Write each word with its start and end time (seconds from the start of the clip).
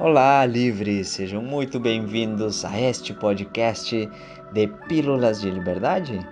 Olá, 0.00 0.46
livres! 0.46 1.08
Sejam 1.08 1.42
muito 1.42 1.80
bem-vindos 1.80 2.64
a 2.64 2.80
este 2.80 3.12
podcast 3.12 4.08
de 4.52 4.68
Pílulas 4.86 5.40
de 5.40 5.50
Liberdade. 5.50 6.24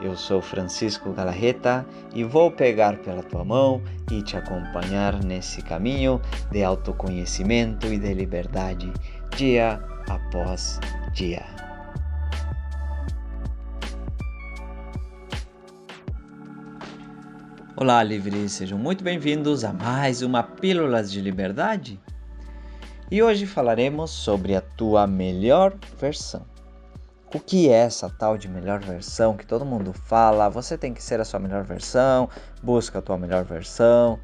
Eu 0.00 0.16
sou 0.16 0.40
Francisco 0.40 1.12
Galarreta 1.12 1.84
e 2.14 2.24
vou 2.24 2.50
pegar 2.50 2.96
pela 3.00 3.22
tua 3.22 3.44
mão 3.44 3.82
e 4.10 4.22
te 4.22 4.38
acompanhar 4.38 5.22
nesse 5.22 5.60
caminho 5.60 6.18
de 6.50 6.64
autoconhecimento 6.64 7.88
e 7.88 7.98
de 7.98 8.14
liberdade, 8.14 8.90
dia 9.36 9.78
após 10.08 10.80
dia. 11.12 11.44
Olá, 17.76 18.02
livres! 18.02 18.52
Sejam 18.52 18.78
muito 18.78 19.04
bem-vindos 19.04 19.62
a 19.62 19.74
mais 19.74 20.22
uma 20.22 20.42
Pílulas 20.42 21.12
de 21.12 21.20
Liberdade. 21.20 22.00
E 23.10 23.20
hoje 23.24 23.44
falaremos 23.44 24.12
sobre 24.12 24.54
a 24.54 24.60
tua 24.60 25.04
melhor 25.04 25.76
versão. 25.98 26.46
O 27.34 27.40
que 27.40 27.68
é 27.68 27.72
essa 27.72 28.08
tal 28.08 28.38
de 28.38 28.46
melhor 28.46 28.78
versão 28.78 29.36
que 29.36 29.44
todo 29.44 29.64
mundo 29.64 29.92
fala? 29.92 30.48
Você 30.48 30.78
tem 30.78 30.94
que 30.94 31.02
ser 31.02 31.18
a 31.18 31.24
sua 31.24 31.40
melhor 31.40 31.64
versão, 31.64 32.28
busca 32.62 33.00
a 33.00 33.02
tua 33.02 33.18
melhor 33.18 33.42
versão. 33.42 34.16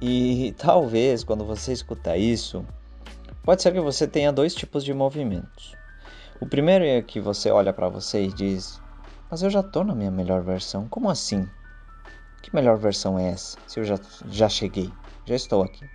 E 0.00 0.52
talvez 0.58 1.22
quando 1.22 1.44
você 1.44 1.72
escuta 1.72 2.16
isso, 2.16 2.66
pode 3.44 3.62
ser 3.62 3.72
que 3.72 3.80
você 3.80 4.04
tenha 4.04 4.32
dois 4.32 4.52
tipos 4.52 4.84
de 4.84 4.92
movimentos. 4.92 5.76
O 6.40 6.46
primeiro 6.46 6.84
é 6.84 7.00
que 7.02 7.20
você 7.20 7.52
olha 7.52 7.72
para 7.72 7.88
você 7.88 8.24
e 8.24 8.32
diz: 8.32 8.82
Mas 9.30 9.44
eu 9.44 9.50
já 9.50 9.60
estou 9.60 9.84
na 9.84 9.94
minha 9.94 10.10
melhor 10.10 10.42
versão. 10.42 10.88
Como 10.88 11.08
assim? 11.08 11.48
Que 12.42 12.52
melhor 12.52 12.78
versão 12.78 13.16
é 13.16 13.28
essa? 13.28 13.56
Se 13.68 13.78
eu 13.78 13.84
já, 13.84 13.96
já 14.28 14.48
cheguei, 14.48 14.90
já 15.24 15.36
estou 15.36 15.62
aqui. 15.62 15.88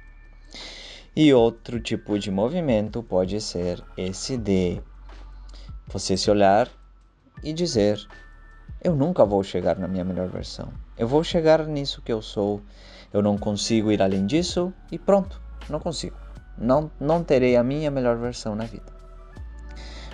E 1.22 1.34
outro 1.34 1.82
tipo 1.82 2.18
de 2.18 2.32
movimento 2.32 3.04
pode 3.04 3.42
ser 3.42 3.84
esse 3.98 4.38
de 4.38 4.82
você 5.86 6.16
se 6.16 6.32
olhar 6.32 6.70
e 7.44 7.52
dizer: 7.52 8.00
Eu 8.82 8.96
nunca 8.96 9.26
vou 9.26 9.44
chegar 9.44 9.78
na 9.78 9.86
minha 9.86 10.06
melhor 10.06 10.30
versão. 10.30 10.72
Eu 10.98 11.10
vou 11.10 11.22
chegar 11.22 11.68
nisso 11.68 12.02
que 12.02 12.14
eu 12.14 12.22
sou. 12.22 12.62
Eu 13.12 13.22
não 13.22 13.38
consigo 13.38 13.92
ir 13.92 14.02
além 14.02 14.26
disso 14.26 14.74
e 14.90 14.98
pronto, 14.98 15.42
não 15.70 15.78
consigo. 15.78 16.16
Não, 16.58 16.90
não 16.98 17.22
terei 17.22 17.58
a 17.58 17.64
minha 17.66 17.92
melhor 17.92 18.16
versão 18.16 18.56
na 18.56 18.64
vida. 18.64 18.94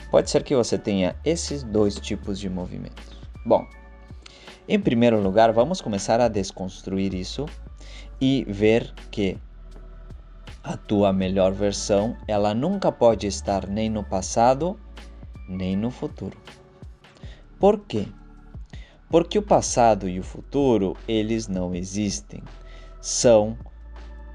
Pode 0.10 0.32
ser 0.32 0.42
que 0.42 0.56
você 0.56 0.76
tenha 0.76 1.16
esses 1.24 1.62
dois 1.62 2.00
tipos 2.00 2.40
de 2.40 2.50
movimentos. 2.50 3.16
Bom, 3.46 3.64
em 4.68 4.80
primeiro 4.80 5.22
lugar, 5.22 5.54
vamos 5.54 5.82
começar 5.82 6.20
a 6.20 6.28
desconstruir 6.28 7.14
isso 7.14 7.46
e 8.20 8.44
ver 8.50 8.92
que 9.12 9.38
a 10.66 10.76
tua 10.76 11.14
melhor 11.14 11.54
versão, 11.54 12.18
ela 12.28 12.54
nunca 12.56 12.92
pode 12.92 13.28
estar 13.28 13.68
nem 13.68 13.88
no 13.88 14.04
passado, 14.04 14.80
nem 15.48 15.76
no 15.76 15.92
futuro. 15.92 16.36
Por 17.60 17.82
quê? 17.82 18.08
Porque 19.08 19.38
o 19.38 19.44
passado 19.44 20.10
e 20.10 20.20
o 20.20 20.24
futuro, 20.24 20.98
eles 21.08 21.48
não 21.48 21.76
existem. 21.76 22.42
São 23.00 23.56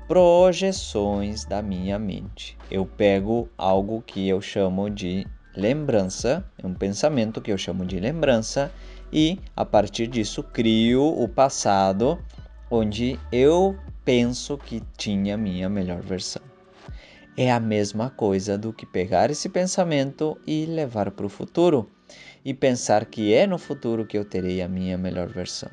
projeções 0.07 1.45
da 1.45 1.61
minha 1.61 1.99
mente. 1.99 2.57
Eu 2.71 2.87
pego 2.87 3.49
algo 3.59 4.01
que 4.01 4.29
eu 4.29 4.41
chamo 4.41 4.89
de 4.89 5.27
lembrança, 5.57 6.49
um 6.63 6.73
pensamento 6.73 7.41
que 7.41 7.51
eu 7.51 7.59
chamo 7.59 7.85
de 7.85 7.99
lembrança, 7.99 8.73
e 9.13 9.41
a 9.57 9.65
partir 9.65 10.07
disso 10.07 10.45
crio 10.45 11.03
o 11.03 11.29
passado 11.29 12.23
onde 12.71 13.19
eu 13.33 13.77
penso 14.05 14.59
que 14.59 14.83
tinha 14.97 15.37
minha 15.37 15.69
melhor 15.69 16.01
versão. 16.01 16.43
É 17.37 17.51
a 17.51 17.61
mesma 17.61 18.11
coisa 18.11 18.59
do 18.59 18.73
que 18.73 18.85
pegar 18.85 19.31
esse 19.31 19.49
pensamento 19.49 20.39
e 20.47 20.67
levar 20.67 21.11
para 21.11 21.27
o 21.27 21.29
futuro 21.29 21.91
e 22.45 22.53
pensar 22.53 23.05
que 23.07 23.33
é 23.33 23.47
no 23.47 23.59
futuro 23.59 24.07
que 24.07 24.19
eu 24.19 24.25
terei 24.25 24.61
a 24.61 24.69
minha 24.69 24.99
melhor 24.99 25.29
versão. 25.29 25.71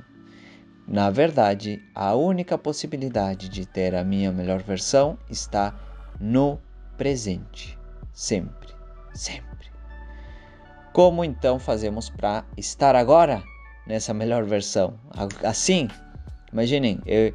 Na 0.87 1.09
verdade, 1.09 1.83
a 1.93 2.15
única 2.15 2.57
possibilidade 2.57 3.49
de 3.49 3.65
ter 3.65 3.93
a 3.95 4.03
minha 4.03 4.31
melhor 4.31 4.61
versão 4.61 5.17
está 5.29 5.77
no 6.19 6.59
presente. 6.97 7.77
Sempre, 8.13 8.69
sempre. 9.13 9.67
Como 10.93 11.23
então 11.23 11.59
fazemos 11.59 12.09
para 12.09 12.45
estar 12.55 12.95
agora 12.95 13.43
nessa 13.85 14.13
melhor 14.13 14.45
versão? 14.45 14.97
Assim, 15.43 15.89
imaginem, 16.51 17.01
eu, 17.05 17.33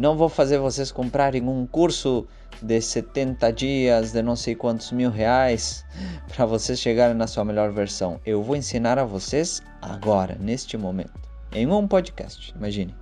não 0.00 0.16
vou 0.16 0.30
fazer 0.30 0.58
vocês 0.58 0.90
comprarem 0.90 1.46
um 1.46 1.66
curso 1.66 2.26
de 2.62 2.80
70 2.80 3.52
dias 3.52 4.12
de 4.12 4.22
não 4.22 4.34
sei 4.34 4.54
quantos 4.54 4.90
mil 4.92 5.10
reais 5.10 5.84
para 6.34 6.46
vocês 6.46 6.80
chegarem 6.80 7.14
na 7.14 7.26
sua 7.26 7.44
melhor 7.44 7.70
versão. 7.70 8.18
Eu 8.24 8.42
vou 8.42 8.56
ensinar 8.56 8.98
a 8.98 9.04
vocês 9.04 9.62
agora, 9.82 10.38
neste 10.40 10.78
momento, 10.78 11.12
em 11.52 11.66
um 11.66 11.86
podcast. 11.86 12.50
Imagine. 12.56 12.94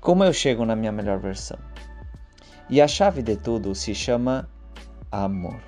Como 0.00 0.22
eu 0.22 0.32
chego 0.32 0.64
na 0.64 0.76
minha 0.76 0.92
melhor 0.92 1.18
versão? 1.18 1.58
E 2.70 2.80
a 2.80 2.86
chave 2.86 3.20
de 3.20 3.36
tudo 3.36 3.74
se 3.74 3.96
chama 3.96 4.48
amor. 5.10 5.60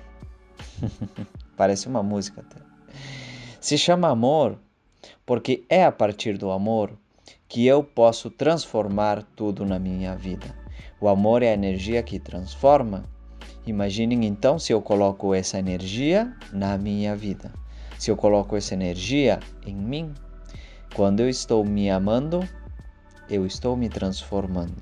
Parece 1.57 1.85
uma 1.85 2.01
música 2.01 2.39
até. 2.39 2.61
Se 3.59 3.77
chama 3.77 4.07
amor 4.07 4.57
porque 5.25 5.65
é 5.67 5.83
a 5.83 5.91
partir 5.91 6.37
do 6.37 6.49
amor 6.49 6.97
que 7.47 7.65
eu 7.65 7.83
posso 7.83 8.29
transformar 8.29 9.23
tudo 9.35 9.65
na 9.65 9.79
minha 9.79 10.15
vida. 10.15 10.53
O 10.99 11.07
amor 11.07 11.43
é 11.43 11.51
a 11.51 11.53
energia 11.53 12.01
que 12.03 12.19
transforma. 12.19 13.03
Imaginem 13.65 14.25
então 14.25 14.57
se 14.57 14.73
eu 14.73 14.81
coloco 14.81 15.33
essa 15.33 15.59
energia 15.59 16.33
na 16.51 16.77
minha 16.77 17.15
vida. 17.15 17.51
Se 17.97 18.11
eu 18.11 18.17
coloco 18.17 18.55
essa 18.55 18.73
energia 18.73 19.39
em 19.65 19.75
mim, 19.75 20.13
quando 20.95 21.19
eu 21.19 21.29
estou 21.29 21.65
me 21.65 21.89
amando, 21.89 22.47
eu 23.29 23.45
estou 23.45 23.75
me 23.75 23.89
transformando. 23.89 24.81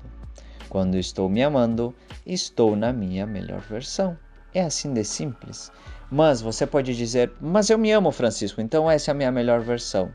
Quando 0.68 0.96
estou 0.96 1.28
me 1.28 1.42
amando, 1.42 1.94
estou 2.26 2.76
na 2.76 2.92
minha 2.92 3.26
melhor 3.26 3.60
versão. 3.60 4.18
É 4.54 4.62
assim 4.62 4.92
de 4.92 5.04
simples. 5.04 5.70
Mas 6.10 6.40
você 6.40 6.66
pode 6.66 6.94
dizer: 6.96 7.32
Mas 7.40 7.70
eu 7.70 7.78
me 7.78 7.90
amo, 7.92 8.10
Francisco, 8.12 8.60
então 8.60 8.90
essa 8.90 9.10
é 9.10 9.12
a 9.12 9.14
minha 9.14 9.32
melhor 9.32 9.60
versão. 9.60 10.10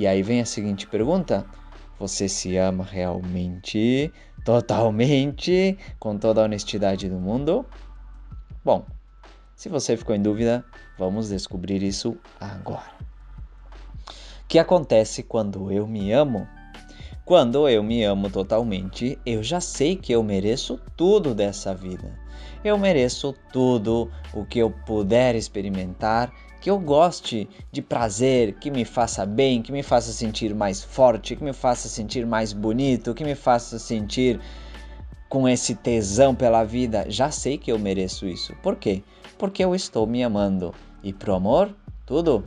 E 0.00 0.06
aí 0.06 0.22
vem 0.22 0.40
a 0.40 0.46
seguinte 0.46 0.86
pergunta: 0.86 1.44
você 1.98 2.26
se 2.26 2.56
ama 2.56 2.82
realmente, 2.82 4.10
totalmente, 4.42 5.76
com 5.98 6.16
toda 6.16 6.40
a 6.40 6.44
honestidade 6.44 7.06
do 7.06 7.16
mundo? 7.16 7.66
Bom, 8.64 8.86
se 9.54 9.68
você 9.68 9.98
ficou 9.98 10.16
em 10.16 10.22
dúvida, 10.22 10.64
vamos 10.96 11.28
descobrir 11.28 11.82
isso 11.82 12.16
agora. 12.40 12.94
O 14.42 14.48
que 14.48 14.58
acontece 14.58 15.22
quando 15.22 15.70
eu 15.70 15.86
me 15.86 16.10
amo? 16.12 16.48
Quando 17.22 17.68
eu 17.68 17.82
me 17.82 18.02
amo 18.02 18.30
totalmente, 18.30 19.18
eu 19.26 19.42
já 19.42 19.60
sei 19.60 19.96
que 19.96 20.12
eu 20.12 20.22
mereço 20.22 20.80
tudo 20.96 21.34
dessa 21.34 21.74
vida. 21.74 22.18
Eu 22.64 22.78
mereço 22.78 23.34
tudo 23.52 24.10
o 24.32 24.46
que 24.46 24.60
eu 24.60 24.70
puder 24.70 25.34
experimentar 25.34 26.32
que 26.60 26.68
eu 26.68 26.78
goste 26.78 27.48
de 27.72 27.80
prazer, 27.80 28.54
que 28.54 28.70
me 28.70 28.84
faça 28.84 29.24
bem, 29.24 29.62
que 29.62 29.72
me 29.72 29.82
faça 29.82 30.12
sentir 30.12 30.54
mais 30.54 30.84
forte, 30.84 31.34
que 31.34 31.42
me 31.42 31.52
faça 31.52 31.88
sentir 31.88 32.26
mais 32.26 32.52
bonito, 32.52 33.14
que 33.14 33.24
me 33.24 33.34
faça 33.34 33.78
sentir 33.78 34.38
com 35.28 35.48
esse 35.48 35.74
tesão 35.74 36.34
pela 36.34 36.64
vida. 36.64 37.06
Já 37.08 37.30
sei 37.30 37.56
que 37.56 37.72
eu 37.72 37.78
mereço 37.78 38.26
isso. 38.26 38.54
Por 38.62 38.76
quê? 38.76 39.02
Porque 39.38 39.64
eu 39.64 39.74
estou 39.74 40.06
me 40.06 40.22
amando. 40.22 40.74
E 41.02 41.12
pro 41.12 41.34
amor, 41.34 41.74
tudo. 42.04 42.44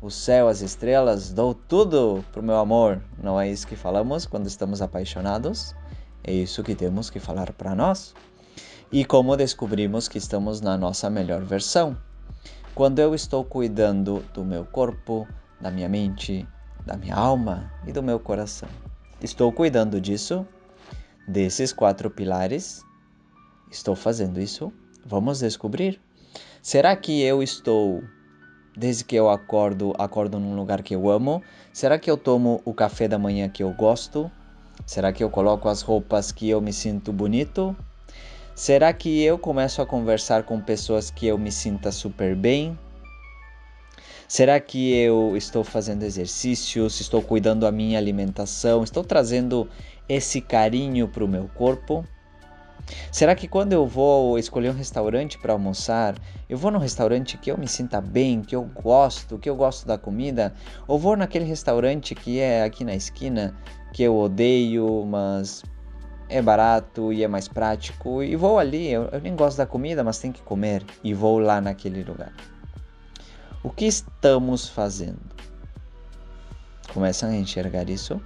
O 0.00 0.10
céu, 0.10 0.48
as 0.48 0.62
estrelas, 0.62 1.32
dou 1.32 1.54
tudo 1.54 2.24
pro 2.32 2.42
meu 2.42 2.56
amor. 2.56 3.02
Não 3.22 3.38
é 3.38 3.50
isso 3.50 3.66
que 3.66 3.76
falamos 3.76 4.24
quando 4.24 4.46
estamos 4.46 4.80
apaixonados? 4.80 5.74
É 6.24 6.32
isso 6.32 6.62
que 6.62 6.74
temos 6.74 7.10
que 7.10 7.20
falar 7.20 7.52
para 7.52 7.74
nós. 7.74 8.14
E 8.90 9.04
como 9.04 9.36
descobrimos 9.36 10.08
que 10.08 10.18
estamos 10.18 10.60
na 10.60 10.76
nossa 10.76 11.10
melhor 11.10 11.42
versão? 11.42 11.96
Quando 12.74 12.98
eu 12.98 13.14
estou 13.14 13.44
cuidando 13.44 14.24
do 14.32 14.44
meu 14.44 14.64
corpo, 14.64 15.28
da 15.60 15.70
minha 15.70 15.88
mente, 15.88 16.48
da 16.86 16.96
minha 16.96 17.14
alma 17.14 17.70
e 17.86 17.92
do 17.92 18.02
meu 18.02 18.18
coração. 18.18 18.68
Estou 19.20 19.52
cuidando 19.52 20.00
disso, 20.00 20.46
desses 21.28 21.72
quatro 21.72 22.10
pilares. 22.10 22.82
Estou 23.70 23.94
fazendo 23.94 24.40
isso? 24.40 24.72
Vamos 25.04 25.40
descobrir. 25.40 26.00
Será 26.62 26.96
que 26.96 27.20
eu 27.22 27.42
estou, 27.42 28.02
desde 28.76 29.04
que 29.04 29.16
eu 29.16 29.28
acordo, 29.28 29.92
acordo 29.98 30.38
num 30.38 30.56
lugar 30.56 30.82
que 30.82 30.94
eu 30.94 31.10
amo? 31.10 31.42
Será 31.72 31.98
que 31.98 32.10
eu 32.10 32.16
tomo 32.16 32.62
o 32.64 32.72
café 32.72 33.06
da 33.06 33.18
manhã 33.18 33.48
que 33.48 33.62
eu 33.62 33.72
gosto? 33.72 34.30
Será 34.86 35.12
que 35.12 35.22
eu 35.22 35.28
coloco 35.28 35.68
as 35.68 35.82
roupas 35.82 36.32
que 36.32 36.48
eu 36.48 36.60
me 36.60 36.72
sinto 36.72 37.12
bonito? 37.12 37.76
Será 38.54 38.92
que 38.92 39.22
eu 39.22 39.38
começo 39.38 39.80
a 39.80 39.86
conversar 39.86 40.42
com 40.42 40.60
pessoas 40.60 41.10
que 41.10 41.26
eu 41.26 41.38
me 41.38 41.50
sinta 41.50 41.90
super 41.90 42.36
bem? 42.36 42.78
Será 44.28 44.60
que 44.60 44.92
eu 44.94 45.34
estou 45.36 45.64
fazendo 45.64 46.02
exercícios, 46.02 47.00
estou 47.00 47.22
cuidando 47.22 47.60
da 47.60 47.72
minha 47.72 47.98
alimentação, 47.98 48.84
estou 48.84 49.02
trazendo 49.02 49.68
esse 50.06 50.40
carinho 50.42 51.08
para 51.08 51.24
o 51.24 51.28
meu 51.28 51.48
corpo? 51.48 52.06
Será 53.10 53.34
que 53.34 53.48
quando 53.48 53.72
eu 53.72 53.86
vou 53.86 54.38
escolher 54.38 54.68
um 54.68 54.76
restaurante 54.76 55.38
para 55.38 55.54
almoçar, 55.54 56.14
eu 56.46 56.58
vou 56.58 56.70
num 56.70 56.78
restaurante 56.78 57.38
que 57.38 57.50
eu 57.50 57.56
me 57.56 57.66
sinta 57.66 58.02
bem, 58.02 58.42
que 58.42 58.54
eu 58.54 58.64
gosto, 58.64 59.38
que 59.38 59.48
eu 59.48 59.56
gosto 59.56 59.86
da 59.86 59.96
comida, 59.96 60.52
ou 60.86 60.98
vou 60.98 61.16
naquele 61.16 61.46
restaurante 61.46 62.14
que 62.14 62.38
é 62.38 62.64
aqui 62.64 62.84
na 62.84 62.94
esquina, 62.94 63.54
que 63.94 64.02
eu 64.02 64.14
odeio, 64.16 65.06
mas 65.06 65.62
é 66.32 66.40
barato 66.40 67.12
e 67.12 67.22
é 67.22 67.28
mais 67.28 67.46
prático, 67.46 68.22
e 68.22 68.34
vou 68.34 68.58
ali, 68.58 68.90
eu, 68.90 69.04
eu 69.12 69.20
nem 69.20 69.36
gosto 69.36 69.58
da 69.58 69.66
comida, 69.66 70.02
mas 70.02 70.18
tem 70.18 70.32
que 70.32 70.42
comer, 70.42 70.84
e 71.04 71.12
vou 71.12 71.38
lá 71.38 71.60
naquele 71.60 72.02
lugar. 72.02 72.32
O 73.62 73.70
que 73.70 73.84
estamos 73.84 74.68
fazendo? 74.68 75.20
Começam 76.92 77.28
a 77.28 77.36
enxergar 77.36 77.88
isso? 77.88 78.20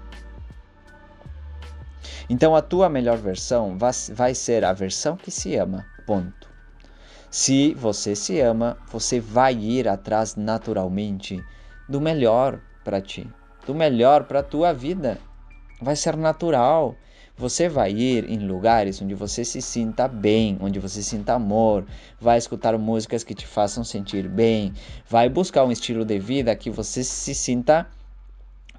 Então 2.28 2.56
a 2.56 2.62
tua 2.62 2.88
melhor 2.88 3.18
versão 3.18 3.76
vai 3.78 4.34
ser 4.34 4.64
a 4.64 4.72
versão 4.72 5.16
que 5.16 5.30
se 5.30 5.56
ama. 5.56 5.84
Ponto. 6.06 6.48
Se 7.30 7.74
você 7.74 8.16
se 8.16 8.40
ama, 8.40 8.76
você 8.90 9.20
vai 9.20 9.54
ir 9.54 9.88
atrás 9.88 10.36
naturalmente 10.36 11.42
do 11.88 12.00
melhor 12.00 12.58
para 12.82 13.00
ti, 13.00 13.28
do 13.66 13.74
melhor 13.74 14.24
para 14.24 14.42
tua 14.42 14.72
vida. 14.72 15.18
Vai 15.80 15.94
ser 15.96 16.16
natural. 16.16 16.96
Você 17.38 17.68
vai 17.68 17.92
ir 17.92 18.30
em 18.30 18.38
lugares 18.38 19.02
onde 19.02 19.14
você 19.14 19.44
se 19.44 19.60
sinta 19.60 20.08
bem, 20.08 20.56
onde 20.58 20.78
você 20.78 21.02
sinta 21.02 21.34
amor, 21.34 21.84
vai 22.18 22.38
escutar 22.38 22.78
músicas 22.78 23.22
que 23.22 23.34
te 23.34 23.46
façam 23.46 23.84
sentir 23.84 24.26
bem, 24.26 24.72
vai 25.06 25.28
buscar 25.28 25.62
um 25.64 25.70
estilo 25.70 26.02
de 26.02 26.18
vida 26.18 26.56
que 26.56 26.70
você 26.70 27.04
se 27.04 27.34
sinta 27.34 27.86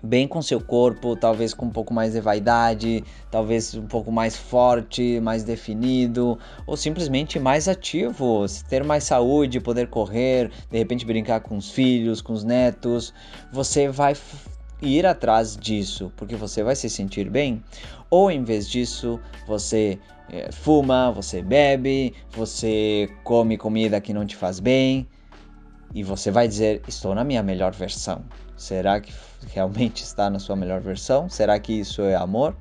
bem 0.02 0.28
com 0.28 0.42
seu 0.42 0.60
corpo, 0.60 1.16
talvez 1.16 1.54
com 1.54 1.68
um 1.68 1.70
pouco 1.70 1.94
mais 1.94 2.14
de 2.14 2.20
vaidade, 2.20 3.04
talvez 3.30 3.76
um 3.76 3.86
pouco 3.86 4.12
mais 4.12 4.36
forte, 4.36 5.20
mais 5.20 5.44
definido, 5.44 6.40
ou 6.66 6.76
simplesmente 6.76 7.40
mais 7.40 7.68
ativo, 7.68 8.44
ter 8.68 8.84
mais 8.84 9.04
saúde, 9.04 9.60
poder 9.60 9.88
correr, 9.88 10.50
de 10.72 10.78
repente 10.80 11.06
brincar 11.06 11.42
com 11.42 11.58
os 11.58 11.70
filhos, 11.70 12.22
com 12.22 12.34
os 12.34 12.44
netos, 12.44 13.14
você 13.52 13.88
vai 13.88 14.16
ir 14.82 15.06
atrás 15.06 15.56
disso, 15.58 16.12
porque 16.16 16.36
você 16.36 16.64
vai 16.64 16.76
se 16.76 16.90
sentir 16.90 17.30
bem. 17.30 17.64
Ou 18.10 18.32
em 18.32 18.44
vez 18.44 18.70
disso, 18.70 19.20
você 19.46 20.00
é, 20.30 20.52
fuma, 20.52 21.12
você 21.12 21.42
bebe, 21.42 22.14
você 22.32 23.10
come 23.24 23.58
comida 23.58 24.00
que 24.02 24.14
não 24.14 24.26
te 24.26 24.36
faz 24.36 24.60
bem, 24.60 25.08
e 25.94 26.04
você 26.04 26.32
vai 26.32 26.48
dizer: 26.48 26.82
Estou 26.88 27.16
na 27.16 27.24
minha 27.24 27.42
melhor 27.42 27.74
versão. 27.74 28.24
Será 28.56 29.00
que 29.00 29.14
realmente 29.54 30.04
está 30.04 30.30
na 30.30 30.40
sua 30.40 30.56
melhor 30.56 30.82
versão? 30.82 31.30
Será 31.30 31.60
que 31.60 31.74
isso 31.74 32.02
é 32.02 32.16
amor? 32.16 32.56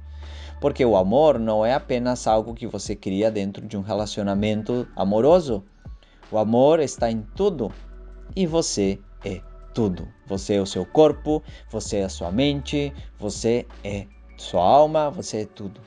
Porque 0.61 0.85
o 0.85 0.97
amor 0.97 1.39
não 1.39 1.67
é 1.67 1.75
apenas 1.75 2.27
algo 2.27 2.55
que 2.55 2.67
você 2.67 2.97
cria 2.97 3.31
dentro 3.31 3.67
de 3.67 3.77
um 3.77 3.83
relacionamento 3.83 4.89
amoroso. 4.97 5.63
O 6.31 6.39
amor 6.39 6.81
está 6.81 7.11
em 7.11 7.23
tudo 7.35 7.71
e 8.35 8.47
você 8.47 8.99
é 9.25 9.41
tudo. 9.77 10.09
Você 10.27 10.55
é 10.55 10.61
o 10.61 10.65
seu 10.65 10.87
corpo, 10.87 11.43
você 11.71 11.99
é 11.99 12.05
a 12.05 12.09
sua 12.09 12.33
mente, 12.33 12.95
você 13.19 13.67
é 13.85 14.07
sua 14.39 14.65
alma, 14.65 15.11
você 15.11 15.43
é 15.43 15.45
tudo. 15.45 15.83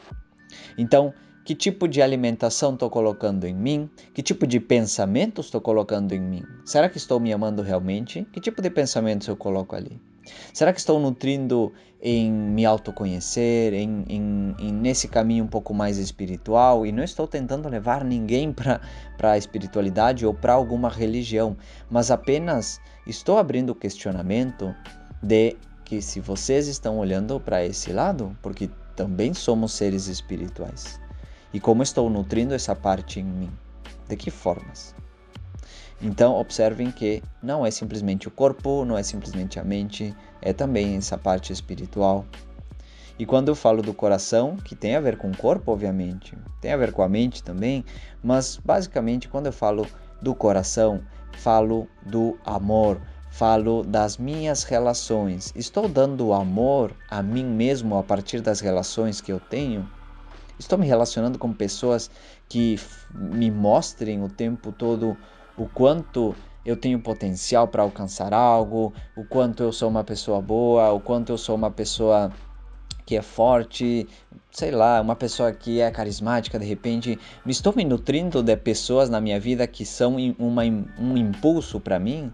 Então, 0.77 1.11
que 1.43 1.55
tipo 1.55 1.87
de 1.87 1.99
alimentação 1.99 2.75
estou 2.75 2.87
colocando 2.87 3.47
em 3.47 3.55
mim? 3.55 3.89
Que 4.13 4.21
tipo 4.21 4.45
de 4.45 4.59
pensamentos 4.59 5.47
estou 5.47 5.59
colocando 5.59 6.13
em 6.13 6.19
mim? 6.19 6.43
Será 6.63 6.87
que 6.87 6.97
estou 6.97 7.19
me 7.19 7.33
amando 7.33 7.63
realmente? 7.63 8.27
Que 8.31 8.39
tipo 8.39 8.61
de 8.61 8.69
pensamentos 8.69 9.27
eu 9.27 9.35
coloco 9.35 9.75
ali? 9.75 9.99
Será 10.53 10.73
que 10.73 10.79
estou 10.79 10.99
nutrindo 10.99 11.71
em 12.01 12.31
me 12.31 12.65
autoconhecer, 12.65 13.73
em, 13.73 14.05
em, 14.07 14.55
em 14.59 14.71
nesse 14.71 15.07
caminho 15.07 15.43
um 15.43 15.47
pouco 15.47 15.73
mais 15.73 15.97
espiritual? 15.97 16.85
E 16.85 16.91
não 16.91 17.03
estou 17.03 17.27
tentando 17.27 17.67
levar 17.69 18.03
ninguém 18.03 18.51
para 18.53 18.81
a 19.21 19.37
espiritualidade 19.37 20.25
ou 20.25 20.33
para 20.33 20.53
alguma 20.53 20.89
religião, 20.89 21.57
mas 21.89 22.11
apenas 22.11 22.79
estou 23.05 23.37
abrindo 23.37 23.71
o 23.71 23.75
questionamento 23.75 24.73
de 25.21 25.55
que 25.83 26.01
se 26.01 26.19
vocês 26.19 26.67
estão 26.67 26.99
olhando 26.99 27.39
para 27.39 27.65
esse 27.65 27.91
lado, 27.91 28.37
porque 28.41 28.69
também 28.95 29.33
somos 29.33 29.73
seres 29.73 30.07
espirituais. 30.07 30.99
E 31.53 31.59
como 31.59 31.81
estou 31.81 32.09
nutrindo 32.09 32.53
essa 32.53 32.75
parte 32.75 33.19
em 33.19 33.23
mim? 33.23 33.49
De 34.07 34.15
que 34.15 34.29
formas? 34.29 34.93
Então, 36.01 36.35
observem 36.35 36.91
que 36.91 37.21
não 37.43 37.65
é 37.65 37.71
simplesmente 37.71 38.27
o 38.27 38.31
corpo, 38.31 38.85
não 38.85 38.97
é 38.97 39.03
simplesmente 39.03 39.59
a 39.59 39.63
mente, 39.63 40.15
é 40.41 40.53
também 40.53 40.95
essa 40.95 41.17
parte 41.17 41.51
espiritual. 41.51 42.25
E 43.17 43.25
quando 43.25 43.49
eu 43.49 43.55
falo 43.55 43.81
do 43.81 43.93
coração, 43.93 44.55
que 44.55 44.75
tem 44.75 44.95
a 44.95 45.01
ver 45.01 45.17
com 45.17 45.29
o 45.29 45.35
corpo, 45.35 45.73
obviamente, 45.73 46.37
tem 46.61 46.71
a 46.71 46.77
ver 46.77 46.93
com 46.93 47.01
a 47.01 47.09
mente 47.09 47.43
também, 47.43 47.83
mas 48.23 48.57
basicamente 48.63 49.27
quando 49.27 49.47
eu 49.47 49.51
falo 49.51 49.85
do 50.21 50.33
coração, 50.33 51.01
falo 51.33 51.85
do 52.01 52.37
amor, 52.45 53.01
falo 53.29 53.83
das 53.83 54.17
minhas 54.17 54.63
relações. 54.63 55.51
Estou 55.53 55.89
dando 55.89 56.31
amor 56.31 56.95
a 57.09 57.21
mim 57.21 57.43
mesmo 57.43 57.97
a 57.97 58.03
partir 58.03 58.39
das 58.39 58.61
relações 58.61 59.19
que 59.19 59.33
eu 59.33 59.39
tenho? 59.39 59.85
Estou 60.57 60.77
me 60.77 60.87
relacionando 60.87 61.37
com 61.37 61.51
pessoas 61.53 62.09
que 62.47 62.79
me 63.13 63.51
mostrem 63.51 64.23
o 64.23 64.29
tempo 64.29 64.71
todo 64.71 65.17
o 65.59 65.67
quanto 65.67 66.33
eu 66.65 66.77
tenho 66.77 66.99
potencial 66.99 67.67
para 67.67 67.83
alcançar 67.83 68.33
algo, 68.33 68.93
o 69.15 69.23
quanto 69.25 69.61
eu 69.61 69.71
sou 69.71 69.89
uma 69.89 70.03
pessoa 70.03 70.41
boa, 70.41 70.91
o 70.91 70.99
quanto 70.99 71.31
eu 71.31 71.37
sou 71.37 71.55
uma 71.55 71.69
pessoa 71.69 72.31
que 73.05 73.17
é 73.17 73.21
forte, 73.21 74.07
sei 74.51 74.71
lá, 74.71 75.01
uma 75.01 75.15
pessoa 75.15 75.51
que 75.51 75.81
é 75.81 75.89
carismática 75.89 76.59
de 76.59 76.65
repente. 76.65 77.17
Me 77.43 77.51
estou 77.51 77.73
me 77.75 77.83
nutrindo 77.83 78.43
de 78.43 78.55
pessoas 78.55 79.09
na 79.09 79.19
minha 79.19 79.39
vida 79.39 79.65
que 79.65 79.83
são 79.85 80.15
uma, 80.37 80.63
um 80.63 81.17
impulso 81.17 81.79
para 81.79 81.99
mim? 81.99 82.31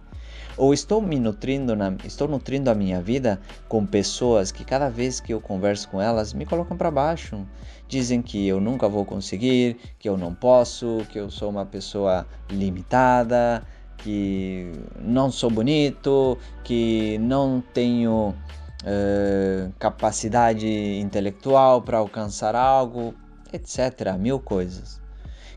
Ou 0.58 0.74
estou 0.74 1.02
me 1.02 1.20
nutrindo, 1.20 1.76
na, 1.76 1.94
estou 2.06 2.28
nutrindo 2.28 2.70
a 2.70 2.76
minha 2.76 3.02
vida 3.02 3.42
com 3.68 3.86
pessoas 3.86 4.52
que 4.52 4.64
cada 4.64 4.90
vez 4.90 5.20
que 5.20 5.34
eu 5.34 5.42
converso 5.42 5.90
com 5.90 6.02
elas 6.02 6.34
me 6.34 6.46
colocam 6.46 6.78
para 6.78 6.90
baixo. 6.90 7.46
Dizem 7.88 8.22
que 8.22 8.48
eu 8.48 8.62
nunca 8.62 8.88
vou 8.88 9.04
conseguir, 9.06 9.78
que 10.00 10.08
eu 10.08 10.18
não 10.18 10.34
posso, 10.34 11.06
que 11.10 11.20
eu 11.20 11.30
sou 11.30 11.50
uma 11.50 11.66
pessoa 11.66 12.26
limitada, 12.50 13.64
que 13.98 14.72
não 15.02 15.30
sou 15.30 15.50
bonito, 15.50 16.38
que 16.64 17.18
não 17.20 17.62
tenho 17.74 18.34
uh, 18.82 19.74
capacidade 19.78 20.68
intelectual 21.00 21.82
para 21.82 21.98
alcançar 21.98 22.56
algo, 22.56 23.14
etc. 23.52 24.16
Mil 24.18 24.40
coisas. 24.40 25.02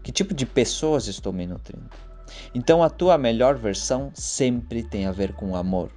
Que 0.02 0.10
tipo 0.10 0.34
de 0.34 0.44
pessoas 0.44 1.06
estou 1.06 1.32
me 1.32 1.46
nutrindo? 1.46 2.07
Então 2.54 2.82
a 2.82 2.90
tua 2.90 3.18
melhor 3.18 3.56
versão 3.56 4.10
sempre 4.14 4.82
tem 4.82 5.06
a 5.06 5.12
ver 5.12 5.32
com 5.32 5.56
amor. 5.56 5.90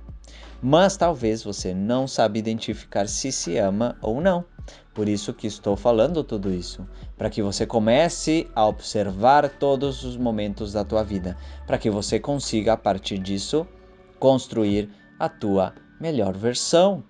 Mas 0.61 0.95
talvez 0.95 1.43
você 1.43 1.73
não 1.73 2.07
sabe 2.07 2.37
identificar 2.37 3.07
se 3.07 3.31
se 3.31 3.57
ama 3.57 3.97
ou 4.01 4.21
não. 4.21 4.45
Por 4.93 5.07
isso 5.07 5.33
que 5.33 5.47
estou 5.47 5.75
falando 5.75 6.23
tudo 6.23 6.53
isso, 6.53 6.85
para 7.17 7.29
que 7.29 7.41
você 7.41 7.65
comece 7.65 8.47
a 8.53 8.65
observar 8.67 9.49
todos 9.49 10.03
os 10.03 10.17
momentos 10.17 10.73
da 10.73 10.83
tua 10.83 11.03
vida, 11.03 11.37
para 11.65 11.77
que 11.77 11.89
você 11.89 12.19
consiga 12.19 12.73
a 12.73 12.77
partir 12.77 13.17
disso 13.17 13.65
construir 14.19 14.89
a 15.17 15.27
tua 15.29 15.73
melhor 15.99 16.37
versão. 16.37 17.03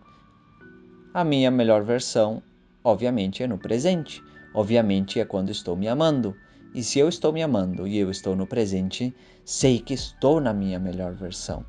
A 1.14 1.24
minha 1.24 1.52
melhor 1.52 1.84
versão, 1.84 2.42
obviamente, 2.84 3.44
é 3.44 3.48
no 3.48 3.58
presente. 3.58 4.24
Obviamente 4.54 5.20
é 5.20 5.26
quando 5.26 5.50
estou 5.50 5.76
me 5.76 5.88
amando. 5.88 6.36
E 6.74 6.82
se 6.84 7.00
eu 7.00 7.10
estou 7.10 7.34
me 7.34 7.44
amando 7.44 7.86
e 7.86 7.98
eu 7.98 8.10
estou 8.10 8.34
no 8.34 8.48
presente, 8.48 9.14
sei 9.44 9.80
que 9.80 9.94
estou 9.94 10.40
na 10.40 10.54
minha 10.54 10.80
melhor 10.80 11.14
versão. 11.14 11.66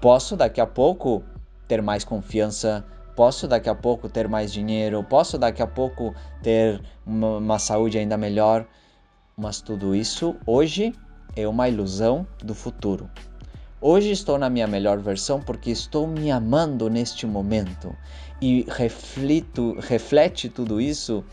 Posso 0.00 0.36
daqui 0.36 0.60
a 0.60 0.66
pouco 0.66 1.22
ter 1.66 1.80
mais 1.80 2.04
confiança, 2.04 2.84
posso 3.16 3.48
daqui 3.48 3.70
a 3.70 3.74
pouco 3.74 4.10
ter 4.10 4.28
mais 4.28 4.52
dinheiro, 4.52 5.02
posso 5.02 5.38
daqui 5.38 5.62
a 5.62 5.66
pouco 5.66 6.14
ter 6.42 6.82
uma, 7.06 7.38
uma 7.38 7.58
saúde 7.58 7.96
ainda 7.96 8.18
melhor, 8.18 8.66
mas 9.34 9.62
tudo 9.62 9.94
isso 9.94 10.36
hoje 10.46 10.94
é 11.34 11.48
uma 11.48 11.66
ilusão 11.66 12.26
do 12.44 12.54
futuro. 12.54 13.08
Hoje 13.80 14.10
estou 14.10 14.38
na 14.38 14.50
minha 14.50 14.66
melhor 14.66 14.98
versão 14.98 15.40
porque 15.40 15.70
estou 15.70 16.06
me 16.06 16.30
amando 16.30 16.90
neste 16.90 17.26
momento 17.26 17.96
e 18.40 18.66
reflito, 18.68 19.78
reflete 19.80 20.50
tudo 20.50 20.78
isso 20.78 21.24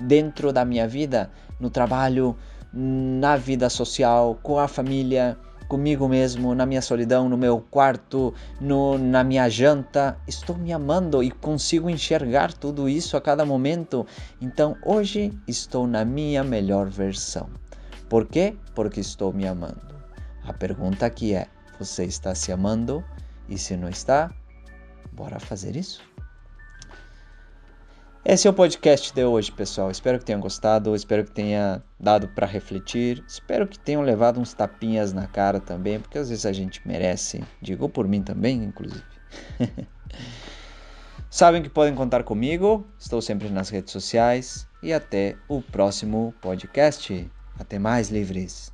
dentro 0.00 0.52
da 0.52 0.64
minha 0.64 0.88
vida, 0.88 1.30
no 1.60 1.70
trabalho, 1.70 2.36
na 2.72 3.36
vida 3.36 3.68
social, 3.68 4.38
com 4.42 4.58
a 4.58 4.66
família, 4.66 5.36
comigo 5.72 6.06
mesmo, 6.06 6.54
na 6.54 6.66
minha 6.66 6.82
solidão, 6.82 7.28
no 7.30 7.36
meu 7.38 7.58
quarto, 7.58 8.34
no, 8.60 8.98
na 8.98 9.24
minha 9.24 9.48
janta. 9.48 10.18
Estou 10.28 10.56
me 10.56 10.70
amando 10.70 11.22
e 11.22 11.30
consigo 11.30 11.88
enxergar 11.88 12.52
tudo 12.52 12.88
isso 12.88 13.16
a 13.16 13.20
cada 13.20 13.46
momento. 13.46 14.06
Então 14.40 14.76
hoje 14.84 15.32
estou 15.48 15.86
na 15.86 16.04
minha 16.04 16.44
melhor 16.44 16.90
versão. 16.90 17.48
Por 18.06 18.26
quê? 18.26 18.54
Porque 18.74 19.00
estou 19.00 19.32
me 19.32 19.46
amando. 19.46 19.94
A 20.44 20.52
pergunta 20.52 21.06
aqui 21.06 21.34
é: 21.34 21.48
você 21.78 22.04
está 22.04 22.34
se 22.34 22.52
amando? 22.52 23.02
E 23.48 23.56
se 23.56 23.76
não 23.76 23.88
está, 23.88 24.30
bora 25.12 25.40
fazer 25.40 25.74
isso? 25.74 26.11
Esse 28.24 28.46
é 28.46 28.50
o 28.50 28.54
podcast 28.54 29.12
de 29.12 29.24
hoje, 29.24 29.50
pessoal. 29.50 29.90
Espero 29.90 30.16
que 30.16 30.24
tenham 30.24 30.40
gostado, 30.40 30.94
espero 30.94 31.24
que 31.24 31.32
tenha 31.32 31.82
dado 31.98 32.28
para 32.28 32.46
refletir. 32.46 33.24
Espero 33.26 33.66
que 33.66 33.76
tenham 33.76 34.00
levado 34.00 34.38
uns 34.38 34.54
tapinhas 34.54 35.12
na 35.12 35.26
cara 35.26 35.58
também, 35.58 35.98
porque 35.98 36.18
às 36.18 36.28
vezes 36.28 36.46
a 36.46 36.52
gente 36.52 36.86
merece. 36.86 37.42
Digo 37.60 37.88
por 37.88 38.06
mim 38.06 38.22
também, 38.22 38.62
inclusive. 38.62 39.02
Sabem 41.28 41.64
que 41.64 41.68
podem 41.68 41.96
contar 41.96 42.22
comigo, 42.22 42.86
estou 42.96 43.20
sempre 43.20 43.48
nas 43.48 43.70
redes 43.70 43.92
sociais 43.92 44.68
e 44.80 44.92
até 44.92 45.34
o 45.48 45.60
próximo 45.60 46.32
podcast. 46.40 47.28
Até 47.58 47.76
mais, 47.76 48.08
livres! 48.08 48.72